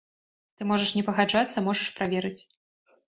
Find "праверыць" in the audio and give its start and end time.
2.01-2.37